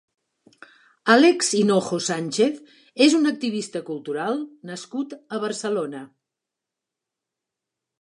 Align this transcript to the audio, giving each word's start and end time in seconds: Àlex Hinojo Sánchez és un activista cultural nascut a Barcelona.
Àlex 1.15 1.49
Hinojo 1.59 1.99
Sánchez 2.05 2.57
és 3.09 3.17
un 3.19 3.33
activista 3.33 3.85
cultural 3.93 4.43
nascut 4.73 5.17
a 5.37 5.43
Barcelona. 5.49 6.05